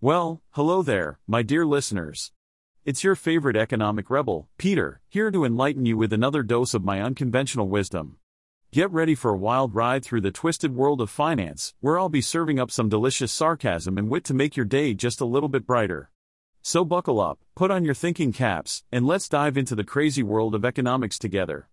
[0.00, 2.30] Well, hello there, my dear listeners.
[2.84, 7.02] It's your favorite economic rebel, Peter, here to enlighten you with another dose of my
[7.02, 8.16] unconventional wisdom.
[8.70, 12.20] Get ready for a wild ride through the twisted world of finance, where I'll be
[12.20, 15.66] serving up some delicious sarcasm and wit to make your day just a little bit
[15.66, 16.12] brighter.
[16.62, 20.54] So buckle up, put on your thinking caps, and let's dive into the crazy world
[20.54, 21.70] of economics together.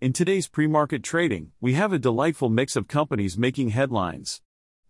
[0.00, 4.40] In today's pre market trading, we have a delightful mix of companies making headlines.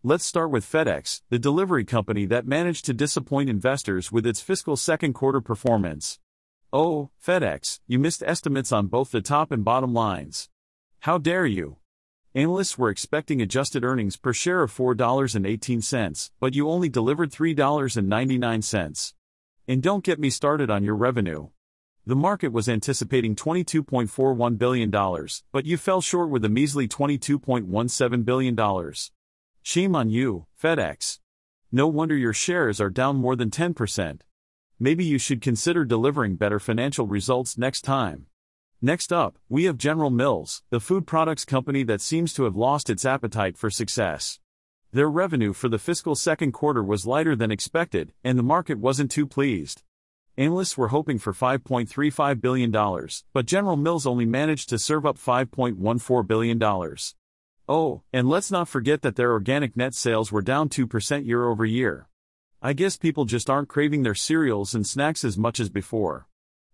[0.09, 4.77] Let's start with FedEx, the delivery company that managed to disappoint investors with its fiscal
[4.77, 6.21] second quarter performance.
[6.73, 10.49] Oh, FedEx, you missed estimates on both the top and bottom lines.
[11.01, 11.79] How dare you?
[12.37, 19.13] Analysts were expecting adjusted earnings per share of $4.18, but you only delivered $3.99.
[19.67, 21.49] And don't get me started on your revenue.
[22.07, 24.89] The market was anticipating $22.41 billion,
[25.51, 28.55] but you fell short with a measly $22.17 billion.
[29.69, 31.19] Shame on you, FedEx.
[31.73, 34.21] No wonder your shares are down more than 10%.
[34.79, 38.27] Maybe you should consider delivering better financial results next time.
[38.81, 42.89] Next up, we have General Mills, the food products company that seems to have lost
[42.89, 44.39] its appetite for success.
[44.93, 49.11] Their revenue for the fiscal second quarter was lighter than expected, and the market wasn't
[49.11, 49.83] too pleased.
[50.39, 52.71] Analysts were hoping for $5.35 billion,
[53.33, 56.61] but General Mills only managed to serve up $5.14 billion.
[57.69, 61.65] Oh, and let's not forget that their organic net sales were down 2% year over
[61.65, 62.09] year.
[62.63, 66.29] I guess people just aren't craving their cereals and snacks as much as before.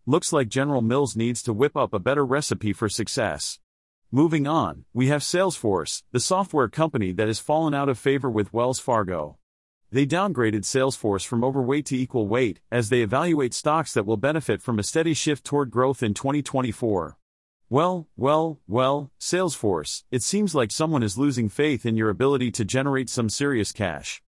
[0.05, 3.59] Looks like General Mills needs to whip up a better recipe for success.
[4.11, 8.53] Moving on, we have Salesforce, the software company that has fallen out of favor with
[8.53, 9.39] Wells Fargo.
[9.91, 14.61] They downgraded Salesforce from overweight to equal weight as they evaluate stocks that will benefit
[14.61, 17.17] from a steady shift toward growth in 2024.
[17.73, 22.67] Well, well, well, Salesforce, it seems like someone is losing faith in your ability to
[22.67, 24.23] generate some serious cash.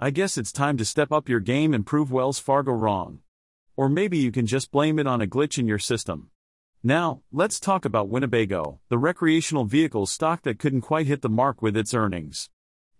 [0.00, 3.18] I guess it's time to step up your game and prove Wells Fargo wrong.
[3.76, 6.30] Or maybe you can just blame it on a glitch in your system.
[6.82, 11.60] Now, let's talk about Winnebago, the recreational vehicle stock that couldn't quite hit the mark
[11.60, 12.48] with its earnings.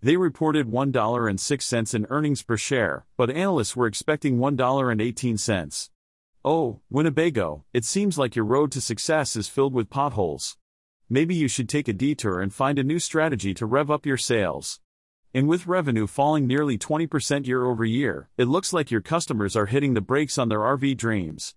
[0.03, 5.89] They reported $1.06 in earnings per share, but analysts were expecting $1.18.
[6.49, 10.57] Oh, Winnebago, it seems like your road to success is filled with potholes.
[11.11, 14.17] Maybe you should take a detour and find a new strategy to rev up your
[14.17, 14.79] sales.
[15.35, 19.67] And with revenue falling nearly 20% year over year, it looks like your customers are
[19.67, 21.57] hitting the brakes on their RV dreams.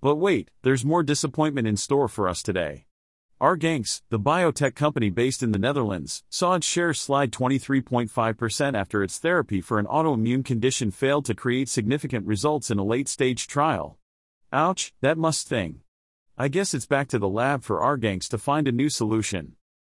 [0.00, 2.86] But wait, there's more disappointment in store for us today.
[3.42, 9.18] argenx, the biotech company based in the Netherlands, saw its shares slide 23.5% after its
[9.18, 13.99] therapy for an autoimmune condition failed to create significant results in a late stage trial.
[14.52, 15.82] Ouch, that must sting.
[16.36, 19.52] I guess it's back to the lab for argenx to find a new solution.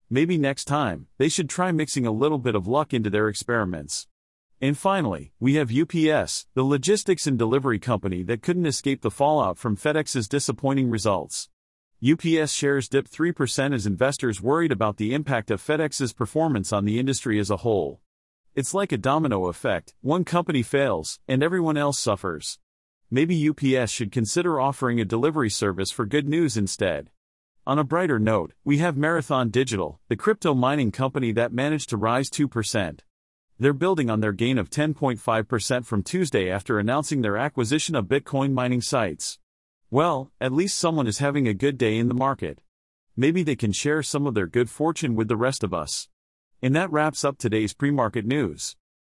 [0.10, 4.08] Maybe next time, they should try mixing a little bit of luck into their experiments.
[4.60, 9.58] And finally, we have UPS, the logistics and delivery company that couldn't escape the fallout
[9.58, 11.48] from FedEx's disappointing results.
[12.06, 17.00] UPS shares dipped 3% as investors worried about the impact of FedEx's performance on the
[17.00, 18.02] industry as a whole.
[18.54, 22.60] It's like a domino effect one company fails, and everyone else suffers
[23.12, 27.12] maybe UPS should consider offering a delivery service for good news instead.
[27.68, 31.98] On a brighter note, we have Marathon Digital, the crypto mining company that managed to
[31.98, 33.02] rise 2%.
[33.60, 38.54] They're building on their gain of 10.5% from Tuesday after announcing their acquisition of Bitcoin
[38.54, 39.38] mining sites.
[39.92, 42.62] Well, at least someone is having a good day in the market.
[43.16, 46.08] Maybe they can share some of their good fortune with the rest of us.
[46.64, 48.78] And that wraps up today's pre market news.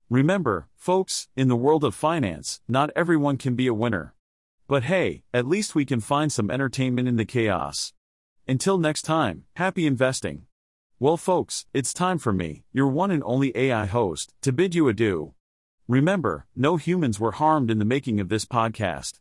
[0.09, 4.14] Remember, folks, in the world of finance, not everyone can be a winner.
[4.68, 7.94] But hey, at least we can find some entertainment in the chaos.
[8.47, 10.46] Until next time, happy investing.
[11.00, 14.88] Well, folks, it's time for me, your one and only AI host, to bid you
[14.88, 15.34] adieu.
[15.88, 19.20] Remember, no humans were harmed in the making of this podcast.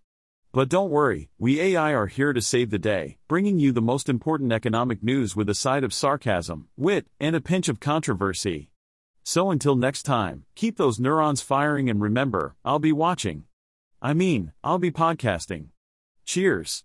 [0.52, 4.08] But don't worry, we AI are here to save the day, bringing you the most
[4.08, 8.71] important economic news with a side of sarcasm, wit, and a pinch of controversy.
[9.24, 13.44] So until next time, keep those neurons firing and remember, I'll be watching.
[14.00, 15.66] I mean, I'll be podcasting.
[16.24, 16.80] Cheers.